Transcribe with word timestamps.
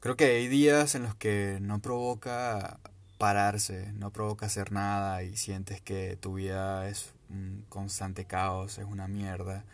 Creo 0.00 0.16
que 0.16 0.24
hay 0.24 0.48
días 0.48 0.94
en 0.94 1.02
los 1.02 1.14
que 1.14 1.58
no 1.60 1.80
provoca 1.80 2.80
pararse, 3.18 3.92
no 3.92 4.10
provoca 4.10 4.46
hacer 4.46 4.72
nada 4.72 5.22
y 5.22 5.36
sientes 5.36 5.82
que 5.82 6.16
tu 6.16 6.34
vida 6.34 6.88
es 6.88 7.12
un 7.28 7.66
constante 7.68 8.24
caos, 8.24 8.78
es 8.78 8.86
una 8.86 9.08
mierda. 9.08 9.64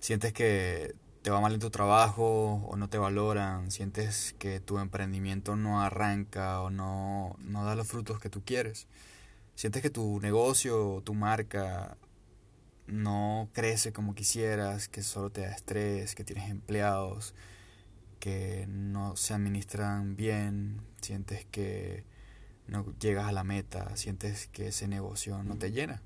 Sientes 0.00 0.32
que 0.32 0.94
te 1.20 1.30
va 1.30 1.42
mal 1.42 1.52
en 1.52 1.60
tu 1.60 1.68
trabajo 1.68 2.66
o 2.66 2.76
no 2.76 2.88
te 2.88 2.96
valoran, 2.96 3.70
sientes 3.70 4.34
que 4.38 4.58
tu 4.60 4.78
emprendimiento 4.78 5.54
no 5.54 5.82
arranca 5.82 6.62
o 6.62 6.70
no, 6.70 7.36
no 7.40 7.64
da 7.66 7.74
los 7.74 7.86
frutos 7.88 8.18
que 8.18 8.30
tú 8.30 8.42
quieres. 8.42 8.86
Sientes 9.54 9.82
que 9.82 9.90
tu 9.90 10.18
negocio, 10.20 11.02
tu 11.04 11.12
marca 11.12 11.98
no 12.86 13.50
crece 13.52 13.92
como 13.92 14.14
quisieras, 14.14 14.88
que 14.88 15.02
solo 15.02 15.28
te 15.30 15.42
da 15.42 15.48
estrés, 15.50 16.14
que 16.14 16.24
tienes 16.24 16.50
empleados, 16.50 17.34
que 18.18 18.66
no 18.68 19.16
se 19.16 19.34
administran 19.34 20.16
bien, 20.16 20.80
sientes 21.00 21.46
que 21.46 22.04
no 22.66 22.84
llegas 22.98 23.26
a 23.26 23.32
la 23.32 23.44
meta, 23.44 23.96
sientes 23.96 24.48
que 24.48 24.68
ese 24.68 24.88
negocio 24.88 25.42
no 25.42 25.56
te 25.56 25.70
llena, 25.72 26.02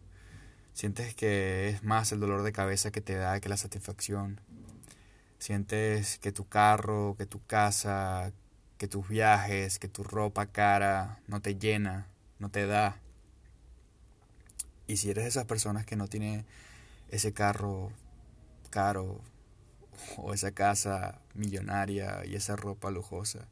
sientes 0.74 1.14
que 1.14 1.70
es 1.70 1.82
más 1.82 2.12
el 2.12 2.20
dolor 2.20 2.42
de 2.42 2.52
cabeza 2.52 2.90
que 2.90 3.00
te 3.00 3.14
da 3.14 3.40
que 3.40 3.48
la 3.48 3.56
satisfacción, 3.56 4.40
sientes 5.38 6.18
que 6.18 6.32
tu 6.32 6.48
carro, 6.48 7.16
que 7.16 7.26
tu 7.26 7.44
casa, 7.46 8.32
que 8.78 8.88
tus 8.88 9.08
viajes, 9.08 9.78
que 9.78 9.88
tu 9.88 10.04
ropa 10.04 10.46
cara 10.46 11.20
no 11.28 11.40
te 11.40 11.56
llena, 11.56 12.06
no 12.38 12.50
te 12.50 12.66
da. 12.66 13.00
Y 14.86 14.96
si 14.96 15.10
eres 15.10 15.24
de 15.24 15.28
esas 15.28 15.44
personas 15.44 15.86
que 15.86 15.96
no 15.96 16.08
tiene 16.08 16.44
ese 17.10 17.32
carro 17.32 17.92
caro 18.70 19.20
o 20.16 20.34
esa 20.34 20.52
casa 20.52 21.20
millonaria 21.34 22.24
y 22.26 22.34
esa 22.34 22.56
ropa 22.56 22.90
lujosa. 22.90 23.48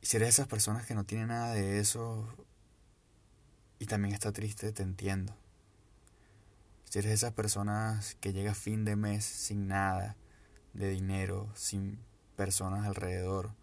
Y 0.00 0.06
si 0.06 0.16
eres 0.16 0.30
esas 0.30 0.48
personas 0.48 0.86
que 0.86 0.94
no 0.94 1.04
tienen 1.04 1.28
nada 1.28 1.54
de 1.54 1.78
eso 1.78 2.26
y 3.78 3.86
también 3.86 4.14
está 4.14 4.32
triste, 4.32 4.72
te 4.72 4.82
entiendo. 4.82 5.34
Si 6.84 6.98
eres 6.98 7.12
esas 7.12 7.32
personas 7.32 8.16
que 8.20 8.32
llega 8.32 8.54
fin 8.54 8.84
de 8.84 8.96
mes 8.96 9.24
sin 9.24 9.68
nada 9.68 10.16
de 10.72 10.90
dinero, 10.90 11.50
sin 11.54 11.98
personas 12.36 12.86
alrededor, 12.86 13.54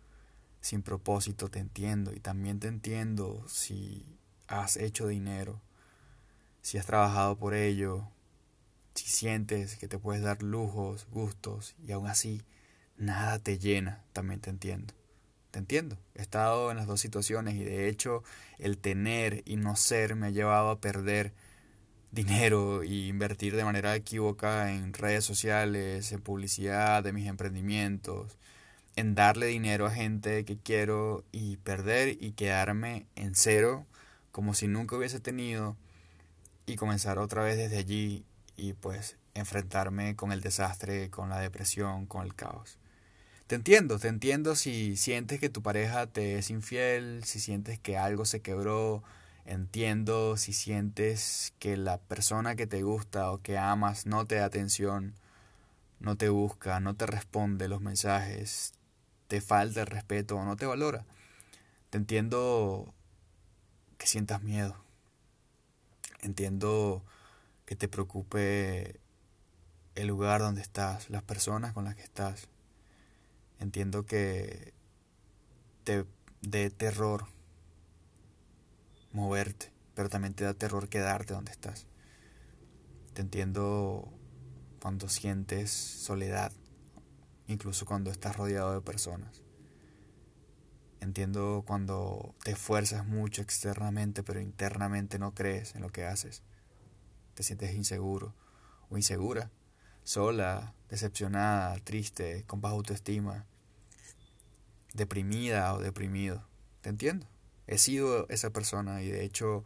sin 0.62 0.82
propósito, 0.82 1.50
te 1.50 1.60
entiendo. 1.60 2.14
Y 2.14 2.20
también 2.20 2.60
te 2.60 2.68
entiendo 2.68 3.44
si 3.48 4.06
has 4.48 4.78
hecho 4.78 5.08
dinero, 5.08 5.62
si 6.62 6.78
has 6.78 6.86
trabajado 6.86 7.38
por 7.38 7.54
ello, 7.54 8.10
si 8.98 9.08
sientes 9.08 9.76
que 9.78 9.88
te 9.88 10.00
puedes 10.00 10.24
dar 10.24 10.42
lujos, 10.42 11.08
gustos 11.12 11.76
y 11.86 11.92
aún 11.92 12.08
así 12.08 12.42
nada 12.98 13.40
te 13.40 13.60
llena, 13.60 14.04
también 14.12 14.42
te 14.42 14.50
entiendo. 14.50 14.94
Te 15.52 15.60
entiendo. 15.60 15.98
He 16.16 16.22
estado 16.22 16.72
en 16.72 16.78
las 16.78 16.88
dos 16.88 17.00
situaciones 17.00 17.56
y 17.56 17.64
de 17.64 17.88
hecho 17.90 18.24
el 18.58 18.78
tener 18.78 19.44
y 19.46 19.56
no 19.56 19.76
ser 19.76 20.16
me 20.16 20.28
ha 20.28 20.32
llevado 20.32 20.70
a 20.70 20.82
perder 20.82 21.34
dinero 22.12 22.84
y 22.84 23.08
invertir 23.08 23.56
de 23.56 23.64
manera 23.64 23.96
equívoca 23.96 24.74
en 24.74 24.94
redes 24.94 25.24
sociales, 25.26 26.12
en 26.12 26.22
publicidad 26.22 27.04
de 27.04 27.14
mis 27.14 27.28
emprendimientos, 27.28 28.38
en 28.96 29.14
darle 29.14 29.46
dinero 29.46 29.86
a 29.86 29.92
gente 29.92 30.44
que 30.44 30.58
quiero 30.58 31.24
y 31.32 31.58
perder 31.58 32.18
y 32.20 32.32
quedarme 32.32 33.06
en 33.16 33.36
cero 33.36 33.86
como 34.32 34.54
si 34.54 34.68
nunca 34.68 34.96
hubiese 34.96 35.20
tenido 35.20 35.76
y 36.66 36.76
comenzar 36.76 37.20
otra 37.20 37.44
vez 37.44 37.58
desde 37.58 37.78
allí 37.78 38.26
y 38.58 38.74
pues 38.74 39.16
enfrentarme 39.36 40.16
con 40.16 40.32
el 40.32 40.42
desastre, 40.42 41.10
con 41.10 41.30
la 41.30 41.40
depresión, 41.40 42.08
con 42.08 42.26
el 42.26 42.36
caos. 42.36 42.80
Te 43.46 43.56
entiendo, 43.56 43.98
te 44.00 44.10
entiendo 44.10 44.56
si 44.56 44.98
sientes 44.98 45.40
que 45.40 45.48
tu 45.48 45.62
pareja 45.62 46.08
te 46.08 46.38
es 46.38 46.50
infiel, 46.50 47.24
si 47.24 47.40
sientes 47.40 47.80
que 47.80 47.98
algo 47.98 48.26
se 48.26 48.42
quebró, 48.42 49.04
entiendo 49.46 50.36
si 50.36 50.52
sientes 50.52 51.54
que 51.60 51.78
la 51.78 52.00
persona 52.00 52.56
que 52.56 52.68
te 52.68 52.84
gusta 52.84 53.32
o 53.32 53.42
que 53.42 53.58
amas 53.58 54.06
no 54.06 54.26
te 54.26 54.36
da 54.36 54.46
atención, 54.46 55.14
no 56.00 56.18
te 56.18 56.28
busca, 56.28 56.82
no 56.82 56.96
te 56.96 57.06
responde 57.06 57.70
los 57.70 57.80
mensajes, 57.80 58.74
te 59.30 59.40
falta 59.40 59.82
el 59.82 59.88
respeto 59.88 60.36
o 60.36 60.44
no 60.44 60.58
te 60.58 60.66
valora. 60.66 61.06
Te 61.90 61.98
entiendo 61.98 62.94
que 63.98 64.08
sientas 64.08 64.44
miedo. 64.44 64.76
Entiendo 66.22 67.04
que 67.68 67.76
te 67.76 67.90
preocupe 67.90 69.02
el 69.96 70.08
lugar 70.08 70.40
donde 70.40 70.62
estás, 70.62 71.10
las 71.10 71.22
personas 71.22 71.74
con 71.74 71.84
las 71.84 71.96
que 71.96 72.04
estás. 72.04 72.48
Entiendo 73.60 74.06
que 74.06 74.74
te 75.84 76.06
dé 76.42 76.70
terror 76.70 77.28
moverte, 79.12 79.74
pero 79.96 80.08
también 80.08 80.34
te 80.34 80.46
da 80.46 80.54
terror 80.54 80.88
quedarte 80.88 81.34
donde 81.34 81.52
estás. 81.52 81.88
Te 83.14 83.22
entiendo 83.22 84.14
cuando 84.82 85.10
sientes 85.10 85.70
soledad, 85.70 86.54
incluso 87.48 87.86
cuando 87.86 88.12
estás 88.12 88.38
rodeado 88.38 88.76
de 88.76 88.82
personas. 88.82 89.44
Entiendo 91.02 91.66
cuando 91.68 92.34
te 92.46 92.52
esfuerzas 92.52 93.06
mucho 93.06 93.42
externamente, 93.42 94.24
pero 94.24 94.40
internamente 94.40 95.20
no 95.20 95.34
crees 95.34 95.76
en 95.76 95.82
lo 95.82 95.92
que 95.92 96.06
haces 96.06 96.44
te 97.38 97.44
sientes 97.44 97.76
inseguro 97.76 98.34
o 98.90 98.98
insegura, 98.98 99.52
sola, 100.04 100.74
decepcionada, 100.90 101.78
triste, 101.84 102.44
con 102.48 102.62
baja 102.62 102.74
autoestima, 102.74 103.46
deprimida 104.96 105.72
o 105.76 105.80
deprimido. 105.80 106.44
Te 106.82 106.90
entiendo. 106.90 107.28
He 107.68 107.78
sido 107.78 108.28
esa 108.30 108.50
persona 108.50 109.04
y 109.04 109.10
de 109.10 109.24
hecho 109.24 109.64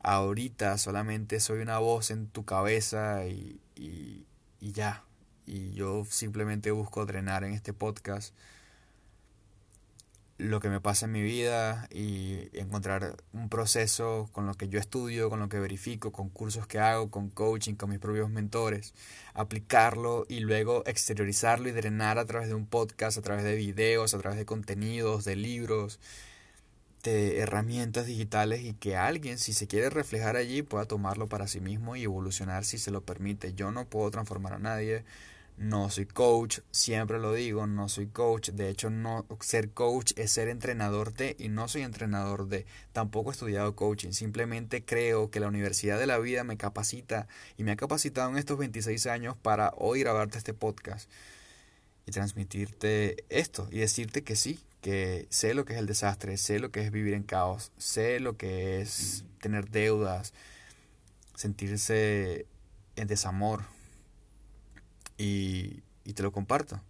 ahorita 0.00 0.78
solamente 0.78 1.38
soy 1.38 1.60
una 1.60 1.78
voz 1.80 2.10
en 2.10 2.28
tu 2.28 2.46
cabeza 2.46 3.26
y, 3.26 3.60
y, 3.74 4.24
y 4.58 4.72
ya. 4.72 5.04
Y 5.44 5.72
yo 5.72 6.06
simplemente 6.06 6.70
busco 6.70 7.04
drenar 7.04 7.44
en 7.44 7.52
este 7.52 7.74
podcast 7.74 8.34
lo 10.42 10.60
que 10.60 10.68
me 10.68 10.80
pasa 10.80 11.06
en 11.06 11.12
mi 11.12 11.22
vida 11.22 11.88
y 11.90 12.48
encontrar 12.52 13.16
un 13.32 13.48
proceso 13.48 14.28
con 14.32 14.46
lo 14.46 14.54
que 14.54 14.68
yo 14.68 14.78
estudio, 14.78 15.30
con 15.30 15.38
lo 15.40 15.48
que 15.48 15.58
verifico, 15.60 16.12
con 16.12 16.28
cursos 16.28 16.66
que 16.66 16.78
hago, 16.78 17.10
con 17.10 17.30
coaching, 17.30 17.74
con 17.74 17.90
mis 17.90 17.98
propios 17.98 18.28
mentores, 18.30 18.92
aplicarlo 19.34 20.26
y 20.28 20.40
luego 20.40 20.82
exteriorizarlo 20.86 21.68
y 21.68 21.72
drenar 21.72 22.18
a 22.18 22.26
través 22.26 22.48
de 22.48 22.54
un 22.54 22.66
podcast, 22.66 23.18
a 23.18 23.22
través 23.22 23.44
de 23.44 23.54
videos, 23.54 24.14
a 24.14 24.18
través 24.18 24.38
de 24.38 24.44
contenidos, 24.44 25.24
de 25.24 25.36
libros, 25.36 26.00
de 27.02 27.38
herramientas 27.38 28.06
digitales 28.06 28.62
y 28.62 28.74
que 28.74 28.96
alguien, 28.96 29.38
si 29.38 29.52
se 29.52 29.66
quiere 29.66 29.90
reflejar 29.90 30.36
allí, 30.36 30.62
pueda 30.62 30.86
tomarlo 30.86 31.28
para 31.28 31.46
sí 31.48 31.60
mismo 31.60 31.96
y 31.96 32.04
evolucionar 32.04 32.64
si 32.64 32.78
se 32.78 32.90
lo 32.90 33.02
permite. 33.02 33.54
Yo 33.54 33.70
no 33.70 33.86
puedo 33.86 34.10
transformar 34.10 34.54
a 34.54 34.58
nadie, 34.58 35.04
no 35.56 35.90
soy 35.90 36.06
coach, 36.06 36.60
siempre 36.70 37.18
lo 37.18 37.32
digo, 37.32 37.66
no 37.66 37.88
soy 37.88 38.06
coach. 38.06 38.50
De 38.50 38.68
hecho, 38.68 38.90
no 38.90 39.26
ser 39.40 39.70
coach 39.70 40.12
es 40.16 40.32
ser 40.32 40.48
entrenador 40.48 41.14
de 41.14 41.36
y 41.38 41.48
no 41.48 41.68
soy 41.68 41.82
entrenador 41.82 42.48
de. 42.48 42.66
Tampoco 42.92 43.30
he 43.30 43.32
estudiado 43.32 43.76
coaching. 43.76 44.12
Simplemente 44.12 44.84
creo 44.84 45.30
que 45.30 45.40
la 45.40 45.48
Universidad 45.48 45.98
de 45.98 46.06
la 46.06 46.18
Vida 46.18 46.44
me 46.44 46.56
capacita 46.56 47.28
y 47.56 47.64
me 47.64 47.72
ha 47.72 47.76
capacitado 47.76 48.30
en 48.30 48.38
estos 48.38 48.58
26 48.58 49.06
años 49.06 49.36
para 49.36 49.72
hoy 49.76 50.00
grabarte 50.00 50.38
este 50.38 50.54
podcast 50.54 51.10
y 52.06 52.10
transmitirte 52.10 53.24
esto 53.28 53.68
y 53.70 53.78
decirte 53.78 54.24
que 54.24 54.36
sí, 54.36 54.58
que 54.80 55.26
sé 55.30 55.54
lo 55.54 55.64
que 55.64 55.74
es 55.74 55.78
el 55.78 55.86
desastre, 55.86 56.36
sé 56.36 56.58
lo 56.58 56.70
que 56.70 56.80
es 56.80 56.90
vivir 56.90 57.14
en 57.14 57.22
caos, 57.22 57.70
sé 57.78 58.18
lo 58.18 58.36
que 58.36 58.80
es 58.80 59.24
tener 59.40 59.70
deudas, 59.70 60.34
sentirse 61.36 62.46
en 62.96 63.06
desamor, 63.06 63.64
y, 65.18 65.82
te 66.14 66.22
lo 66.22 66.32
comparto. 66.32 66.80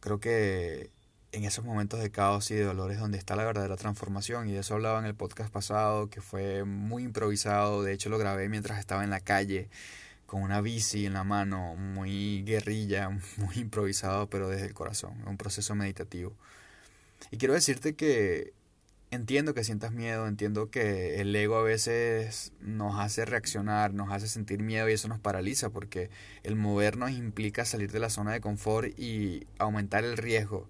Creo 0.00 0.20
que 0.20 0.90
en 1.32 1.44
esos 1.44 1.64
momentos 1.64 2.00
de 2.00 2.10
caos 2.10 2.50
y 2.50 2.54
de 2.54 2.64
dolor 2.64 2.90
es 2.90 2.98
donde 2.98 3.18
está 3.18 3.36
la 3.36 3.44
verdadera 3.44 3.76
transformación 3.76 4.48
y 4.48 4.52
de 4.52 4.60
eso 4.60 4.74
hablaba 4.74 4.98
en 4.98 5.04
el 5.04 5.14
podcast 5.14 5.52
pasado 5.52 6.08
que 6.08 6.22
fue 6.22 6.64
muy 6.64 7.02
improvisado, 7.02 7.82
de 7.82 7.92
hecho 7.92 8.08
lo 8.08 8.18
grabé 8.18 8.48
mientras 8.48 8.78
estaba 8.78 9.04
en 9.04 9.10
la 9.10 9.20
calle 9.20 9.68
con 10.26 10.42
una 10.42 10.60
bici 10.60 11.06
en 11.06 11.14
la 11.14 11.24
mano, 11.24 11.74
muy 11.76 12.42
guerrilla, 12.44 13.10
muy 13.36 13.56
improvisado 13.56 14.28
pero 14.30 14.48
desde 14.48 14.66
el 14.66 14.74
corazón, 14.74 15.22
un 15.26 15.36
proceso 15.36 15.74
meditativo. 15.74 16.32
Y 17.30 17.38
quiero 17.38 17.54
decirte 17.54 17.94
que 17.94 18.52
entiendo 19.10 19.54
que 19.54 19.64
sientas 19.64 19.92
miedo, 19.92 20.26
entiendo 20.26 20.70
que 20.70 21.20
el 21.20 21.34
ego 21.34 21.56
a 21.56 21.62
veces 21.62 22.52
nos 22.60 22.98
hace 22.98 23.24
reaccionar, 23.24 23.94
nos 23.94 24.12
hace 24.12 24.28
sentir 24.28 24.62
miedo 24.62 24.88
y 24.88 24.92
eso 24.92 25.08
nos 25.08 25.18
paraliza 25.18 25.70
porque 25.70 26.10
el 26.42 26.56
movernos 26.56 27.10
implica 27.10 27.64
salir 27.64 27.90
de 27.92 28.00
la 28.00 28.10
zona 28.10 28.32
de 28.32 28.40
confort 28.40 28.98
y 28.98 29.46
aumentar 29.58 30.04
el 30.04 30.16
riesgo. 30.16 30.68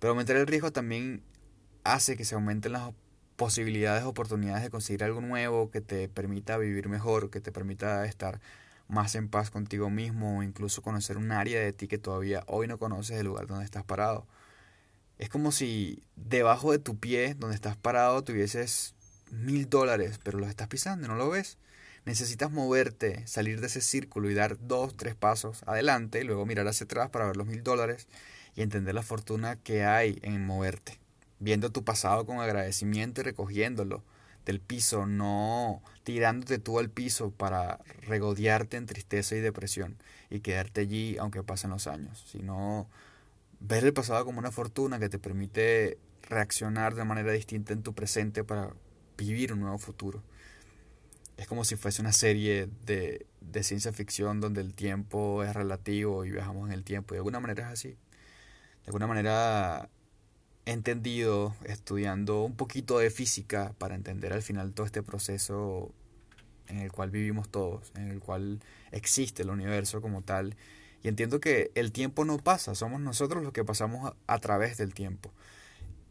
Pero 0.00 0.10
aumentar 0.10 0.36
el 0.36 0.46
riesgo 0.46 0.72
también 0.72 1.22
hace 1.84 2.16
que 2.16 2.24
se 2.24 2.34
aumenten 2.34 2.72
las 2.72 2.92
posibilidades, 3.36 4.04
oportunidades 4.04 4.64
de 4.64 4.70
conseguir 4.70 5.04
algo 5.04 5.20
nuevo 5.20 5.70
que 5.70 5.80
te 5.80 6.08
permita 6.08 6.56
vivir 6.58 6.88
mejor, 6.88 7.30
que 7.30 7.40
te 7.40 7.52
permita 7.52 8.04
estar 8.06 8.40
más 8.88 9.14
en 9.14 9.28
paz 9.28 9.50
contigo 9.50 9.90
mismo 9.90 10.38
o 10.38 10.42
incluso 10.42 10.82
conocer 10.82 11.18
un 11.18 11.32
área 11.32 11.60
de 11.60 11.72
ti 11.72 11.88
que 11.88 11.98
todavía 11.98 12.44
hoy 12.46 12.66
no 12.66 12.78
conoces 12.78 13.16
del 13.16 13.26
lugar 13.26 13.46
donde 13.46 13.64
estás 13.64 13.84
parado. 13.84 14.26
Es 15.18 15.28
como 15.28 15.52
si 15.52 16.02
debajo 16.16 16.72
de 16.72 16.78
tu 16.78 16.98
pie, 16.98 17.34
donde 17.34 17.54
estás 17.54 17.76
parado, 17.76 18.22
tuvieses 18.22 18.94
mil 19.30 19.68
dólares, 19.68 20.20
pero 20.22 20.38
los 20.38 20.48
estás 20.48 20.68
pisando 20.68 21.08
no 21.08 21.16
lo 21.16 21.30
ves. 21.30 21.58
Necesitas 22.04 22.52
moverte, 22.52 23.26
salir 23.26 23.60
de 23.60 23.66
ese 23.66 23.80
círculo 23.80 24.30
y 24.30 24.34
dar 24.34 24.58
dos, 24.60 24.96
tres 24.96 25.14
pasos 25.16 25.62
adelante 25.66 26.20
y 26.20 26.24
luego 26.24 26.46
mirar 26.46 26.68
hacia 26.68 26.84
atrás 26.84 27.10
para 27.10 27.26
ver 27.26 27.36
los 27.36 27.46
mil 27.46 27.64
dólares 27.64 28.06
y 28.54 28.62
entender 28.62 28.94
la 28.94 29.02
fortuna 29.02 29.56
que 29.56 29.84
hay 29.84 30.18
en 30.22 30.46
moverte. 30.46 30.98
Viendo 31.40 31.72
tu 31.72 31.82
pasado 31.84 32.24
con 32.24 32.38
agradecimiento 32.38 33.20
y 33.20 33.24
recogiéndolo 33.24 34.04
del 34.44 34.60
piso, 34.60 35.06
no 35.06 35.82
tirándote 36.04 36.58
tú 36.58 36.78
al 36.78 36.88
piso 36.88 37.30
para 37.30 37.80
regodearte 38.02 38.76
en 38.76 38.86
tristeza 38.86 39.34
y 39.34 39.40
depresión 39.40 39.96
y 40.30 40.40
quedarte 40.40 40.82
allí 40.82 41.16
aunque 41.18 41.42
pasen 41.42 41.70
los 41.70 41.88
años, 41.88 42.24
sino 42.30 42.88
ver 43.60 43.84
el 43.84 43.92
pasado 43.92 44.24
como 44.24 44.38
una 44.38 44.50
fortuna 44.50 44.98
que 44.98 45.08
te 45.08 45.18
permite 45.18 45.98
reaccionar 46.22 46.94
de 46.94 47.04
manera 47.04 47.32
distinta 47.32 47.72
en 47.72 47.82
tu 47.82 47.94
presente 47.94 48.44
para 48.44 48.72
vivir 49.16 49.52
un 49.52 49.60
nuevo 49.60 49.78
futuro. 49.78 50.22
Es 51.36 51.46
como 51.46 51.64
si 51.64 51.76
fuese 51.76 52.00
una 52.00 52.12
serie 52.12 52.68
de, 52.86 53.26
de 53.40 53.62
ciencia 53.62 53.92
ficción 53.92 54.40
donde 54.40 54.60
el 54.60 54.74
tiempo 54.74 55.44
es 55.44 55.54
relativo 55.54 56.24
y 56.24 56.30
viajamos 56.30 56.68
en 56.68 56.72
el 56.72 56.84
tiempo. 56.84 57.14
De 57.14 57.18
alguna 57.18 57.40
manera 57.40 57.66
es 57.66 57.72
así. 57.72 57.88
De 57.90 58.86
alguna 58.86 59.06
manera 59.06 59.88
he 60.64 60.72
entendido 60.72 61.54
estudiando 61.64 62.42
un 62.42 62.56
poquito 62.56 62.98
de 62.98 63.10
física 63.10 63.74
para 63.78 63.94
entender 63.94 64.32
al 64.32 64.42
final 64.42 64.72
todo 64.72 64.86
este 64.86 65.02
proceso 65.02 65.92
en 66.68 66.78
el 66.78 66.90
cual 66.90 67.10
vivimos 67.10 67.48
todos, 67.48 67.92
en 67.94 68.10
el 68.10 68.20
cual 68.20 68.60
existe 68.90 69.42
el 69.42 69.50
universo 69.50 70.00
como 70.00 70.22
tal. 70.22 70.56
Y 71.06 71.08
entiendo 71.08 71.38
que 71.38 71.70
el 71.76 71.92
tiempo 71.92 72.24
no 72.24 72.36
pasa, 72.38 72.74
somos 72.74 73.00
nosotros 73.00 73.40
los 73.40 73.52
que 73.52 73.64
pasamos 73.64 74.12
a, 74.26 74.38
través 74.40 74.76
del 74.76 74.92
tiempo. 74.92 75.30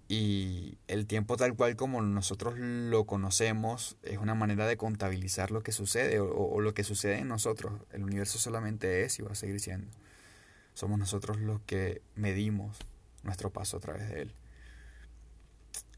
Y 0.08 0.78
el 0.88 1.06
tiempo 1.06 1.36
tal 1.36 1.54
cual 1.54 1.76
como 1.76 2.02
nosotros 2.02 2.58
lo 2.58 3.04
conocemos 3.04 3.98
es 4.04 4.20
una 4.20 4.36
manera 4.36 4.66
de 4.66 4.78
contabilizar 4.78 5.52
lo 5.52 5.64
que 5.64 5.74
sucede 5.74 6.22
o, 6.22 6.62
lo 6.62 6.74
que 6.74 6.86
sucede 6.86 7.18
en 7.18 7.28
nosotros. 7.28 7.74
El 7.92 8.06
universo 8.06 8.40
solamente 8.40 9.04
es 9.04 9.20
y 9.20 9.24
va 9.24 9.34
a 9.34 9.36
seguir 9.36 9.60
siendo. 9.60 9.92
Somos 10.76 10.98
nosotros 10.98 11.42
los 11.42 11.60
que 11.64 12.02
medimos 12.16 12.78
nuestro 13.24 13.50
paso 13.50 13.76
a 13.76 13.82
través 13.82 14.08
de 14.08 14.22
él. 14.22 14.32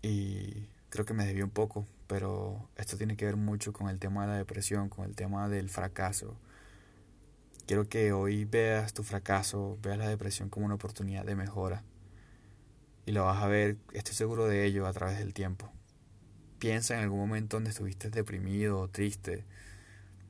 Y 0.01 0.69
creo 0.89 1.05
que 1.05 1.13
me 1.13 1.23
desvió 1.23 1.45
un 1.45 1.51
poco, 1.51 1.85
pero 2.07 2.67
esto 2.77 2.97
tiene 2.97 3.15
que 3.15 3.25
ver 3.25 3.35
mucho 3.35 3.73
con 3.73 3.89
el 3.89 3.99
tema 3.99 4.25
de 4.25 4.31
la 4.31 4.38
depresión, 4.39 4.89
con 4.89 5.05
el 5.05 5.15
tema 5.15 5.49
del 5.49 5.69
fracaso. 5.69 6.35
Quiero 7.68 7.90
que 7.90 8.14
hoy 8.14 8.46
veas 8.46 8.94
tu 8.94 9.04
fracaso, 9.04 9.78
veas 9.81 9.98
la 9.98 10.08
depresión 10.08 10.50
como 10.50 10.66
una 10.66 10.75
oportunidad 10.75 11.25
de 11.25 11.36
mejora 11.36 11.84
y 13.06 13.12
lo 13.12 13.25
vas 13.25 13.44
a 13.44 13.48
ver, 13.48 13.78
estoy 13.94 14.14
seguro 14.16 14.48
de 14.48 14.66
ello, 14.66 14.88
a 14.88 14.94
través 14.94 15.18
del 15.18 15.34
tiempo. 15.34 15.69
Piensa 16.60 16.96
en 16.96 17.04
algún 17.04 17.19
momento 17.19 17.58
donde 17.58 17.72
estuviste 17.72 18.10
deprimido, 18.10 18.90
triste, 18.90 19.46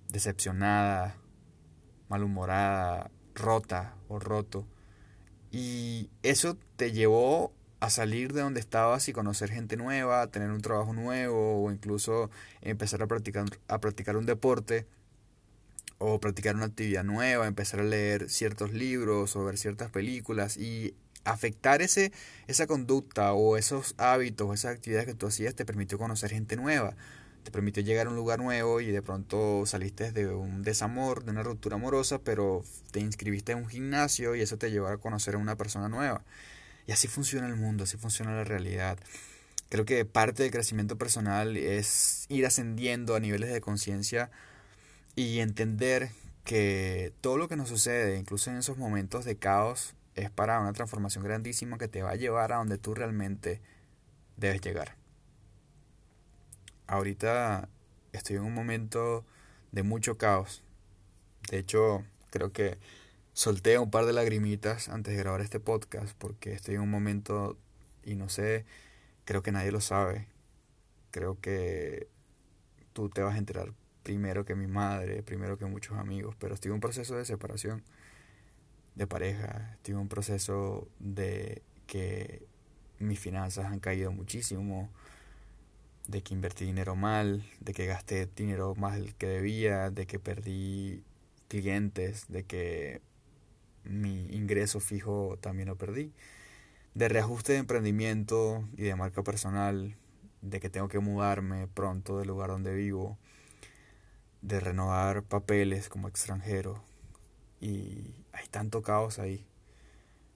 decepcionada, 0.10 1.16
malhumorada, 2.10 3.12
rota 3.36 3.96
o 4.08 4.20
roto. 4.20 4.68
Y 5.52 6.10
eso 6.24 6.58
te 6.76 6.92
llevó 6.92 7.54
a 7.80 7.92
salir 7.92 8.34
de 8.34 8.42
donde 8.42 8.60
estabas 8.60 9.08
y 9.10 9.14
conocer 9.14 9.52
gente 9.52 9.78
nueva, 9.78 10.26
tener 10.28 10.50
un 10.50 10.62
trabajo 10.62 10.94
nuevo 10.94 11.64
o 11.64 11.72
incluso 11.72 12.32
empezar 12.62 13.02
a 13.04 13.08
practicar, 13.08 13.46
a 13.68 13.80
practicar 13.80 14.18
un 14.18 14.26
deporte 14.26 14.88
o 16.00 16.20
practicar 16.20 16.56
una 16.56 16.66
actividad 16.66 17.04
nueva, 17.04 17.48
empezar 17.48 17.80
a 17.80 17.84
leer 17.84 18.30
ciertos 18.30 18.74
libros 18.74 19.36
o 19.36 19.44
ver 19.44 19.58
ciertas 19.58 19.92
películas 19.92 20.58
y 20.58 20.94
afectar 21.24 21.82
ese, 21.82 22.12
esa 22.48 22.68
conducta 22.68 23.34
o 23.34 23.58
esos 23.58 23.96
hábitos 23.98 24.48
o 24.48 24.54
esas 24.54 24.76
actividades 24.76 25.08
que 25.08 25.14
tú 25.14 25.28
hacías 25.28 25.56
te 25.56 25.66
permitió 25.66 25.98
conocer 25.98 26.32
gente 26.32 26.56
nueva, 26.56 26.96
te 27.44 27.52
permitió 27.52 27.84
llegar 27.84 28.08
a 28.08 28.10
un 28.10 28.16
lugar 28.16 28.40
nuevo 28.40 28.82
y 28.82 28.88
de 28.88 29.02
pronto 29.02 29.66
saliste 29.66 30.12
de 30.12 30.28
un 30.28 30.64
desamor, 30.64 31.24
de 31.24 31.32
una 31.32 31.44
ruptura 31.44 31.76
amorosa, 31.76 32.20
pero 32.20 32.64
te 32.92 33.00
inscribiste 33.00 33.54
en 33.54 33.60
un 33.60 33.68
gimnasio 33.68 34.36
y 34.36 34.42
eso 34.42 34.58
te 34.58 34.72
llevó 34.72 34.88
a 34.88 34.98
conocer 34.98 35.36
a 35.36 35.38
una 35.38 35.56
persona 35.56 35.90
nueva. 35.90 36.24
Y 36.88 36.92
así 36.92 37.08
funciona 37.08 37.48
el 37.48 37.56
mundo, 37.56 37.84
así 37.84 37.98
funciona 37.98 38.34
la 38.34 38.44
realidad. 38.44 38.98
Creo 39.70 39.86
que 39.86 40.06
parte 40.06 40.44
del 40.44 40.52
crecimiento 40.52 40.98
personal 40.98 41.58
es 41.58 42.26
ir 42.30 42.46
ascendiendo 42.46 43.16
a 43.16 43.20
niveles 43.20 43.52
de 43.52 43.60
conciencia 43.60 44.32
y 45.18 45.40
entender 45.40 46.12
que 46.46 47.12
todo 47.22 47.38
lo 47.38 47.48
que 47.48 47.56
nos 47.56 47.70
sucede, 47.70 48.20
incluso 48.20 48.52
en 48.52 48.58
esos 48.58 48.78
momentos 48.78 49.26
de 49.26 49.36
caos, 49.36 49.96
es 50.14 50.30
para 50.30 50.60
una 50.60 50.74
transformación 50.74 51.24
grandísima 51.24 51.80
que 51.80 51.88
te 51.88 52.04
va 52.04 52.12
a 52.12 52.16
llevar 52.16 52.54
a 52.54 52.58
donde 52.58 52.78
tú 52.78 52.94
realmente 52.94 53.60
debes 54.38 54.62
llegar. 54.62 54.96
Ahorita 56.86 57.68
estoy 58.14 58.36
en 58.36 58.44
un 58.44 58.54
momento 58.54 59.26
de 59.72 59.82
mucho 59.82 60.20
caos. 60.20 60.62
De 61.50 61.58
hecho, 61.58 62.04
creo 62.30 62.52
que 62.52 62.78
solté 63.34 63.80
un 63.80 63.90
par 63.90 64.06
de 64.06 64.14
lagrimitas 64.14 64.88
antes 64.88 65.16
de 65.16 65.20
grabar 65.20 65.42
este 65.42 65.60
podcast 65.60 66.16
porque 66.20 66.54
estoy 66.54 66.76
en 66.76 66.82
un 66.82 66.92
momento 66.92 67.58
y 68.04 68.16
no 68.16 68.30
sé, 68.30 68.66
creo 69.26 69.42
que 69.42 69.52
nadie 69.52 69.72
lo 69.72 69.82
sabe. 69.82 70.28
Creo 71.10 71.42
que 71.42 72.08
tú 72.94 73.10
te 73.10 73.24
vas 73.24 73.34
a 73.34 73.40
enterar 73.40 73.74
primero 74.08 74.46
que 74.46 74.56
mi 74.56 74.68
madre, 74.68 75.22
primero 75.22 75.58
que 75.58 75.66
muchos 75.66 75.98
amigos, 75.98 76.34
pero 76.40 76.54
estoy 76.54 76.70
en 76.70 76.76
un 76.76 76.80
proceso 76.80 77.18
de 77.18 77.26
separación 77.26 77.84
de 78.96 79.06
pareja, 79.06 79.78
tuve 79.84 79.98
un 79.98 80.08
proceso 80.08 80.88
de 81.00 81.62
que 81.88 82.48
mis 83.00 83.20
finanzas 83.20 83.66
han 83.66 83.82
caído 83.82 84.14
muchísimo, 84.14 84.90
de 86.08 86.24
que 86.24 86.34
invertí 86.34 86.64
dinero 86.64 86.96
mal, 86.96 87.44
de 87.60 87.74
que 87.74 87.86
gasté 87.86 88.30
dinero 88.34 88.76
más 88.76 88.96
del 88.96 89.14
que 89.14 89.28
debía, 89.28 89.90
de 89.90 90.06
que 90.06 90.20
perdí 90.20 91.04
clientes, 91.50 92.28
de 92.30 92.46
que 92.46 93.02
mi 93.84 94.28
ingreso 94.28 94.80
fijo 94.80 95.38
también 95.42 95.68
lo 95.68 95.76
perdí, 95.76 96.14
de 96.94 97.10
reajuste 97.10 97.52
de 97.52 97.60
emprendimiento 97.60 98.64
y 98.78 98.84
de 98.84 98.96
marca 98.96 99.22
personal, 99.22 99.98
de 100.42 100.62
que 100.62 100.70
tengo 100.70 100.88
que 100.88 101.00
mudarme 101.00 101.68
pronto 101.68 102.20
del 102.20 102.30
lugar 102.30 102.52
donde 102.52 102.74
vivo, 102.74 103.18
de 104.42 104.60
renovar 104.60 105.24
papeles 105.24 105.90
como 105.90 106.08
extranjero, 106.08 106.84
y 107.60 108.26
hay 108.34 108.48
tanto 108.50 108.82
caos 108.82 109.20
ahí. 109.20 109.46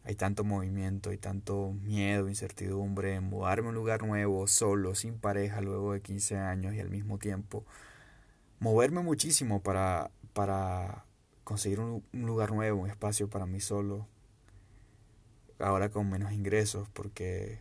Hay 0.03 0.15
tanto 0.15 0.43
movimiento, 0.43 1.11
hay 1.11 1.17
tanto 1.17 1.73
miedo, 1.73 2.27
incertidumbre, 2.27 3.15
en 3.15 3.25
mudarme 3.25 3.67
a 3.67 3.69
un 3.69 3.75
lugar 3.75 4.03
nuevo, 4.03 4.47
solo, 4.47 4.95
sin 4.95 5.19
pareja, 5.19 5.61
luego 5.61 5.93
de 5.93 6.01
15 6.01 6.37
años 6.37 6.73
y 6.73 6.79
al 6.79 6.89
mismo 6.89 7.19
tiempo 7.19 7.65
moverme 8.61 9.01
muchísimo 9.01 9.61
para, 9.61 10.11
para 10.33 11.03
conseguir 11.43 11.79
un, 11.79 12.03
un 12.13 12.21
lugar 12.25 12.51
nuevo, 12.51 12.81
un 12.81 12.89
espacio 12.89 13.29
para 13.29 13.45
mí 13.45 13.59
solo. 13.59 14.07
Ahora 15.59 15.89
con 15.89 16.09
menos 16.09 16.31
ingresos 16.31 16.87
porque 16.89 17.59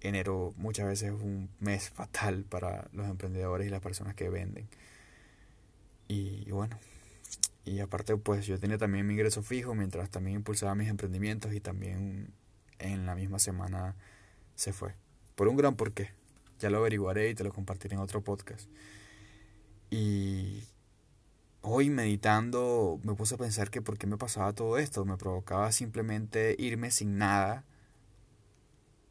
enero 0.00 0.52
muchas 0.56 0.86
veces 0.86 1.14
es 1.14 1.20
un 1.20 1.50
mes 1.60 1.90
fatal 1.90 2.44
para 2.44 2.88
los 2.92 3.08
emprendedores 3.08 3.66
y 3.66 3.70
las 3.70 3.80
personas 3.80 4.14
que 4.14 4.28
venden. 4.30 4.68
Y 6.10 6.50
bueno, 6.50 6.76
y 7.64 7.78
aparte, 7.78 8.16
pues 8.16 8.44
yo 8.44 8.58
tenía 8.58 8.78
también 8.78 9.06
mi 9.06 9.12
ingreso 9.12 9.44
fijo 9.44 9.76
mientras 9.76 10.10
también 10.10 10.38
impulsaba 10.38 10.74
mis 10.74 10.88
emprendimientos 10.88 11.54
y 11.54 11.60
también 11.60 12.32
en 12.80 13.06
la 13.06 13.14
misma 13.14 13.38
semana 13.38 13.94
se 14.56 14.72
fue. 14.72 14.96
Por 15.36 15.46
un 15.46 15.56
gran 15.56 15.76
porqué. 15.76 16.10
Ya 16.58 16.68
lo 16.68 16.78
averiguaré 16.78 17.30
y 17.30 17.36
te 17.36 17.44
lo 17.44 17.52
compartiré 17.52 17.94
en 17.94 18.00
otro 18.00 18.24
podcast. 18.24 18.68
Y 19.88 20.64
hoy 21.60 21.90
meditando 21.90 22.98
me 23.04 23.14
puse 23.14 23.36
a 23.36 23.38
pensar 23.38 23.70
que 23.70 23.80
por 23.80 23.96
qué 23.96 24.08
me 24.08 24.16
pasaba 24.16 24.52
todo 24.52 24.78
esto. 24.78 25.04
Me 25.04 25.16
provocaba 25.16 25.70
simplemente 25.70 26.56
irme 26.58 26.90
sin 26.90 27.18
nada 27.18 27.64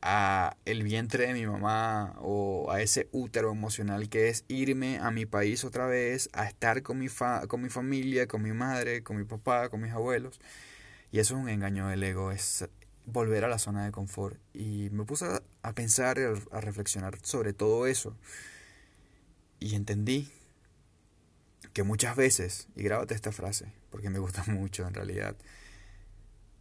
a 0.01 0.55
el 0.65 0.83
vientre 0.83 1.27
de 1.27 1.33
mi 1.33 1.45
mamá 1.45 2.15
o 2.19 2.71
a 2.71 2.81
ese 2.81 3.09
útero 3.11 3.51
emocional 3.51 4.09
que 4.09 4.29
es 4.29 4.45
irme 4.47 4.99
a 4.99 5.11
mi 5.11 5.25
país 5.25 5.63
otra 5.63 5.87
vez, 5.87 6.29
a 6.33 6.45
estar 6.47 6.83
con 6.83 6.99
mi, 6.99 7.09
fa 7.09 7.47
con 7.47 7.61
mi 7.61 7.69
familia, 7.69 8.27
con 8.27 8.41
mi 8.41 8.53
madre, 8.53 9.03
con 9.03 9.17
mi 9.17 9.25
papá, 9.25 9.69
con 9.69 9.81
mis 9.81 9.91
abuelos. 9.91 10.39
Y 11.11 11.19
eso 11.19 11.35
es 11.35 11.41
un 11.41 11.49
engaño 11.49 11.87
del 11.87 12.03
ego, 12.03 12.31
es 12.31 12.67
volver 13.05 13.43
a 13.45 13.49
la 13.49 13.59
zona 13.59 13.85
de 13.85 13.91
confort. 13.91 14.39
Y 14.53 14.89
me 14.91 15.03
puse 15.05 15.25
a 15.63 15.73
pensar 15.73 16.19
a 16.51 16.61
reflexionar 16.61 17.17
sobre 17.23 17.53
todo 17.53 17.87
eso. 17.87 18.15
Y 19.59 19.75
entendí 19.75 20.31
que 21.73 21.83
muchas 21.83 22.15
veces, 22.15 22.67
y 22.75 22.83
grábate 22.83 23.13
esta 23.13 23.31
frase, 23.31 23.71
porque 23.89 24.09
me 24.09 24.19
gusta 24.19 24.43
mucho 24.47 24.87
en 24.87 24.93
realidad, 24.93 25.35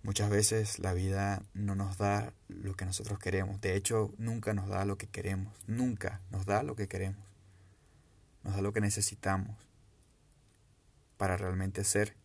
Muchas 0.09 0.31
veces 0.31 0.79
la 0.79 0.95
vida 0.95 1.43
no 1.53 1.75
nos 1.75 1.99
da 1.99 2.33
lo 2.49 2.75
que 2.75 2.87
nosotros 2.87 3.19
queremos. 3.19 3.61
De 3.61 3.77
hecho, 3.77 4.15
nunca 4.17 4.55
nos 4.55 4.67
da 4.67 4.87
lo 4.87 4.97
que 4.97 5.07
queremos. 5.07 5.55
Nunca 5.67 6.23
nos 6.31 6.47
da 6.47 6.62
lo 6.62 6.77
que 6.77 6.88
queremos. 6.88 7.23
Nos 8.43 8.57
da 8.57 8.62
lo 8.62 8.73
que 8.73 8.81
necesitamos. 8.81 9.55
para 11.19 11.37
realmente 11.37 11.85
ser 11.85 12.17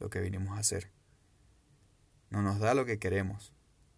lo 0.00 0.10
que 0.10 0.18
vinimos 0.20 0.56
a 0.56 0.58
hacer. 0.58 0.90
No 2.28 2.42
nos 2.42 2.58
da 2.58 2.74
lo 2.74 2.86
que 2.86 2.98
queremos, 2.98 3.52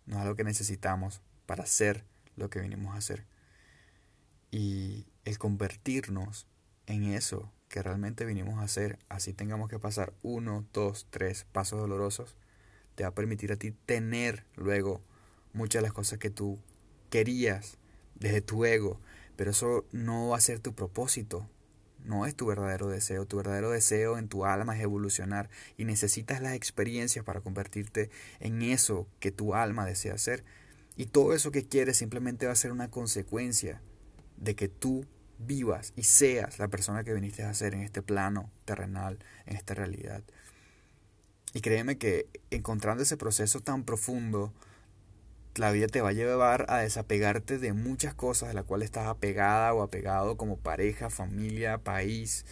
nos 0.05 0.19
da 0.19 0.27
lo 0.27 0.37
que 0.37 0.45
necesitamos 0.45 1.23
para 1.47 1.65
ser 1.65 2.05
lo 2.37 2.51
que 2.51 2.61
vinimos 2.61 2.95
a 2.95 2.99
hacer. 2.99 3.25
Y 4.51 5.07
el 5.25 5.39
convertirnos 5.39 6.47
en 6.85 7.05
eso 7.05 7.51
que 7.71 7.83
realmente 7.83 8.27
vinimos 8.27 8.59
a 8.59 8.65
hacer, 8.65 8.99
así 9.09 9.33
tengamos 9.33 9.71
que 9.71 9.79
pasar 9.79 10.13
uno, 10.23 10.67
dos, 10.75 11.07
tres 11.09 11.47
pasos 11.53 11.81
dolorosos, 11.81 12.37
te 12.95 13.05
va 13.05 13.11
a 13.11 13.15
permitir 13.15 13.53
a 13.53 13.57
ti 13.57 13.73
tener 13.87 14.45
luego 14.57 15.01
muchas 15.53 15.81
de 15.81 15.89
las 15.89 15.93
cosas 15.93 16.19
que 16.19 16.31
tú 16.31 16.59
querías 17.11 17.79
desde 18.15 18.41
tu 18.41 18.65
ego, 18.65 19.01
pero 19.37 19.51
eso 19.51 19.85
no 19.93 20.29
va 20.29 20.37
a 20.37 20.41
ser 20.41 20.61
tu 20.61 20.75
propósito, 20.75 21.49
no 22.05 22.27
es 22.27 22.35
tu 22.35 22.47
verdadero 22.47 22.89
deseo, 22.89 23.27
tu 23.27 23.39
verdadero 23.39 23.71
deseo 23.71 24.19
en 24.19 24.29
tu 24.29 24.45
alma 24.45 24.77
es 24.77 24.83
evolucionar 24.83 25.49
y 25.77 25.85
necesitas 25.85 26.41
las 26.41 26.55
experiencias 26.55 27.25
para 27.25 27.41
convertirte 27.41 28.11
en 28.41 28.63
eso 28.63 29.09
que 29.21 29.33
tu 29.33 29.55
alma 29.55 29.87
desea 29.87 30.19
ser. 30.19 30.45
Y 30.97 31.07
todo 31.07 31.35
eso 31.35 31.51
que 31.51 31.67
quieres 31.67 31.97
simplemente 31.97 32.47
va 32.47 32.53
a 32.53 32.57
ser 32.57 32.73
una 32.73 32.91
consecuencia 32.91 33.81
de 34.37 34.55
que 34.55 34.69
tú 34.69 35.07
vivas 35.39 35.93
y 35.97 36.05
seas 36.05 36.59
la 36.59 36.69
persona 36.69 37.05
que 37.05 37.15
viniste 37.15 37.43
a 37.43 37.55
ser 37.55 37.75
en 37.75 37.81
este 37.81 38.03
plano 38.03 38.51
terrenal, 38.65 39.19
en 39.47 39.57
esta 39.57 39.75
realidad. 39.75 40.23
Y 41.55 41.61
créeme 41.61 41.97
que 41.97 42.27
encontrando 42.51 43.05
ese 43.05 43.17
proceso 43.17 43.61
tan 43.61 43.85
profundo, 43.85 44.53
la 45.55 45.71
vida 45.71 45.87
te 45.87 46.01
va 46.01 46.09
a 46.09 46.13
llevar 46.13 46.67
a 46.69 46.79
desapegarte 46.79 47.59
de 47.59 47.73
muchas 47.73 48.13
cosas 48.13 48.49
de 48.49 48.55
las 48.55 48.65
cuales 48.65 48.87
estás 48.87 49.07
apegada 49.07 49.73
o 49.73 49.83
apegado 49.83 50.37
como 50.37 50.59
pareja, 50.59 51.11
familia, 51.11 51.79
país, 51.79 52.45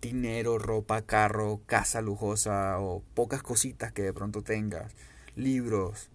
dinero, 0.00 0.58
ropa, 0.58 1.02
carro, 1.02 1.60
casa 1.66 2.00
lujosa 2.00 2.80
o 2.80 3.02
pocas 3.14 3.42
cositas 3.42 3.92
que 3.92 4.02
de 4.02 4.14
pronto 4.14 4.42
tengas, 4.42 4.92
libros, 5.34 6.08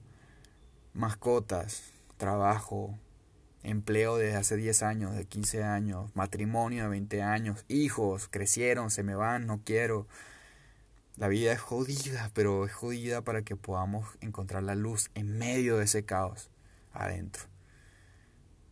mascotas, 0.94 1.84
trabajo, 2.18 2.98
empleo 3.64 4.18
desde 4.18 4.38
hace 4.38 4.58
10 4.58 4.82
años, 4.82 5.16
de 5.16 5.26
15 5.26 5.64
años, 5.64 6.10
matrimonio 6.16 6.84
de 6.84 6.90
20 6.90 7.22
años, 7.22 7.66
hijos, 7.68 8.28
crecieron, 8.30 8.90
se 8.90 9.04
me 9.04 9.14
van, 9.14 9.46
no 9.46 9.62
quiero. 9.64 10.08
La 11.22 11.28
vida 11.28 11.52
es 11.52 11.62
jodida, 11.62 12.32
pero 12.34 12.66
es 12.66 12.74
jodida 12.74 13.22
para 13.22 13.44
que 13.44 13.56
podamos 13.56 14.08
encontrar 14.22 14.64
la 14.64 14.74
luz 14.74 15.12
en 15.14 15.38
medio 15.38 15.78
de 15.78 15.84
ese 15.84 16.04
caos 16.04 16.50
adentro. 16.94 17.44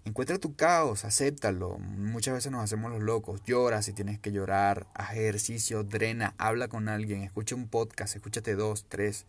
Encuentra 0.04 0.40
tu 0.40 0.56
caos, 0.56 1.06
acéptalo. 1.06 1.78
Muchas 1.78 2.34
veces 2.34 2.52
nos 2.52 2.64
hacemos 2.64 2.92
los 2.92 3.04
locos. 3.04 3.44
Llora 3.46 3.84
si 3.84 3.94
tienes 3.94 4.18
que 4.18 4.32
llorar, 4.32 4.88
haz 4.96 5.12
ejercicio, 5.12 5.84
drena, 5.84 6.34
habla 6.40 6.70
con 6.70 6.90
alguien, 6.90 7.22
escucha 7.22 7.54
un 7.54 7.68
podcast, 7.68 8.16
escúchate 8.16 8.56
dos, 8.56 8.88
tres, 8.90 9.28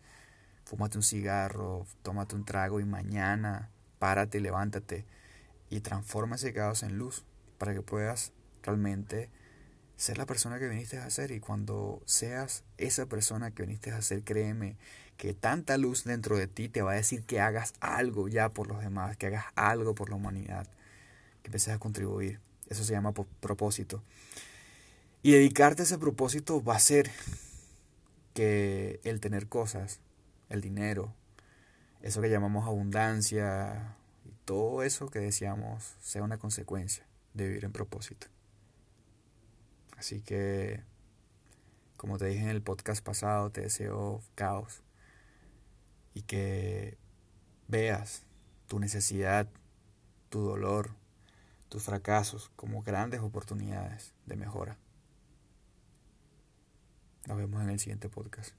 fúmate 0.65 0.97
un 0.97 1.03
cigarro, 1.03 1.85
tómate 2.01 2.33
un 2.33 2.43
trago 2.43 2.79
y 2.79 2.85
mañana 2.85 3.69
párate, 3.99 4.39
levántate 4.39 5.05
y 5.69 5.81
transforma 5.81 6.37
ese 6.37 6.53
caos 6.53 6.81
en 6.81 6.97
luz 6.97 7.23
para 7.59 7.75
que 7.75 7.83
puedas 7.83 8.33
realmente 8.63 9.29
ser 10.01 10.17
la 10.17 10.25
persona 10.25 10.57
que 10.57 10.67
viniste 10.67 10.97
a 10.97 11.07
ser 11.11 11.29
y 11.29 11.39
cuando 11.39 12.01
seas 12.07 12.63
esa 12.79 13.05
persona 13.05 13.51
que 13.51 13.61
viniste 13.61 13.91
a 13.91 14.01
ser, 14.01 14.23
créeme 14.23 14.75
que 15.15 15.35
tanta 15.35 15.77
luz 15.77 16.05
dentro 16.05 16.37
de 16.37 16.47
ti 16.47 16.69
te 16.69 16.81
va 16.81 16.93
a 16.93 16.95
decir 16.95 17.21
que 17.21 17.39
hagas 17.39 17.75
algo 17.81 18.27
ya 18.27 18.49
por 18.49 18.65
los 18.65 18.79
demás, 18.79 19.15
que 19.15 19.27
hagas 19.27 19.45
algo 19.55 19.93
por 19.93 20.09
la 20.09 20.15
humanidad, 20.15 20.65
que 21.43 21.49
empieces 21.49 21.75
a 21.75 21.77
contribuir. 21.77 22.39
Eso 22.67 22.83
se 22.83 22.93
llama 22.93 23.13
propósito. 23.13 24.01
Y 25.21 25.33
dedicarte 25.33 25.83
a 25.83 25.85
ese 25.85 25.99
propósito 25.99 26.63
va 26.63 26.77
a 26.77 26.79
ser 26.79 27.11
que 28.33 29.01
el 29.03 29.19
tener 29.19 29.47
cosas, 29.47 29.99
el 30.49 30.61
dinero, 30.61 31.13
eso 32.01 32.21
que 32.21 32.29
llamamos 32.31 32.65
abundancia 32.65 33.97
y 34.25 34.31
todo 34.45 34.81
eso 34.81 35.11
que 35.11 35.19
deseamos 35.19 35.93
sea 36.01 36.23
una 36.23 36.39
consecuencia 36.39 37.05
de 37.35 37.49
vivir 37.49 37.65
en 37.65 37.71
propósito. 37.71 38.25
Así 40.01 40.19
que, 40.19 40.81
como 41.95 42.17
te 42.17 42.25
dije 42.25 42.41
en 42.41 42.49
el 42.49 42.63
podcast 42.63 43.05
pasado, 43.05 43.51
te 43.51 43.61
deseo 43.61 44.23
caos 44.33 44.81
y 46.15 46.23
que 46.23 46.97
veas 47.67 48.23
tu 48.65 48.79
necesidad, 48.79 49.47
tu 50.29 50.41
dolor, 50.41 50.95
tus 51.69 51.83
fracasos 51.83 52.49
como 52.55 52.81
grandes 52.81 53.21
oportunidades 53.21 54.15
de 54.25 54.37
mejora. 54.37 54.75
Nos 57.27 57.37
vemos 57.37 57.61
en 57.61 57.69
el 57.69 57.77
siguiente 57.77 58.09
podcast. 58.09 58.55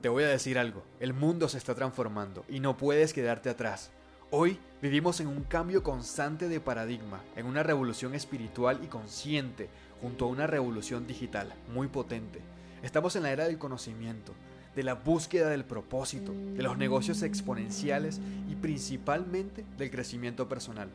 Te 0.00 0.08
voy 0.08 0.24
a 0.24 0.28
decir 0.28 0.58
algo, 0.58 0.82
el 0.98 1.12
mundo 1.12 1.46
se 1.50 1.58
está 1.58 1.74
transformando 1.74 2.46
y 2.48 2.60
no 2.60 2.78
puedes 2.78 3.12
quedarte 3.12 3.50
atrás. 3.50 3.90
Hoy 4.30 4.58
vivimos 4.80 5.20
en 5.20 5.26
un 5.26 5.42
cambio 5.42 5.82
constante 5.82 6.48
de 6.48 6.58
paradigma, 6.58 7.22
en 7.36 7.44
una 7.44 7.62
revolución 7.62 8.14
espiritual 8.14 8.80
y 8.82 8.86
consciente, 8.86 9.68
junto 10.00 10.24
a 10.24 10.28
una 10.28 10.46
revolución 10.46 11.06
digital 11.06 11.52
muy 11.74 11.88
potente. 11.88 12.40
Estamos 12.82 13.14
en 13.14 13.24
la 13.24 13.30
era 13.30 13.44
del 13.44 13.58
conocimiento, 13.58 14.32
de 14.74 14.84
la 14.84 14.94
búsqueda 14.94 15.50
del 15.50 15.66
propósito, 15.66 16.32
de 16.32 16.62
los 16.62 16.78
negocios 16.78 17.22
exponenciales 17.22 18.22
y 18.48 18.54
principalmente 18.54 19.66
del 19.76 19.90
crecimiento 19.90 20.48
personal. 20.48 20.88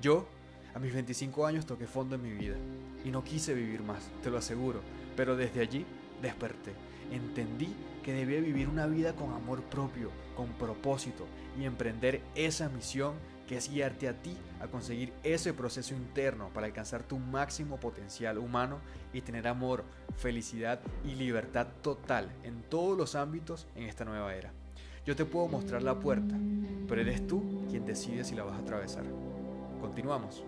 Yo, 0.00 0.26
a 0.74 0.78
mis 0.78 0.94
25 0.94 1.44
años, 1.44 1.66
toqué 1.66 1.86
fondo 1.86 2.14
en 2.14 2.22
mi 2.22 2.32
vida 2.32 2.56
y 3.04 3.10
no 3.10 3.22
quise 3.22 3.52
vivir 3.52 3.82
más, 3.82 4.08
te 4.22 4.30
lo 4.30 4.38
aseguro, 4.38 4.80
pero 5.14 5.36
desde 5.36 5.60
allí 5.60 5.84
desperté, 6.22 6.72
entendí 7.10 7.74
que 8.02 8.12
debía 8.12 8.40
vivir 8.40 8.68
una 8.68 8.86
vida 8.86 9.14
con 9.14 9.32
amor 9.32 9.62
propio, 9.64 10.10
con 10.36 10.48
propósito 10.50 11.26
y 11.58 11.64
emprender 11.64 12.20
esa 12.34 12.68
misión 12.68 13.14
que 13.46 13.56
es 13.56 13.70
guiarte 13.70 14.08
a 14.08 14.14
ti 14.14 14.36
a 14.60 14.66
conseguir 14.66 15.12
ese 15.22 15.52
proceso 15.52 15.94
interno 15.94 16.48
para 16.52 16.66
alcanzar 16.66 17.02
tu 17.02 17.18
máximo 17.18 17.78
potencial 17.78 18.38
humano 18.38 18.80
y 19.12 19.20
tener 19.20 19.46
amor, 19.46 19.84
felicidad 20.16 20.80
y 21.04 21.14
libertad 21.14 21.68
total 21.82 22.30
en 22.42 22.62
todos 22.62 22.96
los 22.96 23.14
ámbitos 23.14 23.66
en 23.76 23.84
esta 23.84 24.04
nueva 24.04 24.34
era. 24.34 24.52
Yo 25.04 25.14
te 25.14 25.24
puedo 25.24 25.46
mostrar 25.46 25.82
la 25.82 25.98
puerta, 25.98 26.34
pero 26.88 27.00
eres 27.00 27.26
tú 27.26 27.64
quien 27.70 27.86
decide 27.86 28.24
si 28.24 28.34
la 28.34 28.42
vas 28.42 28.54
a 28.54 28.62
atravesar. 28.62 29.04
Continuamos. 29.80 30.42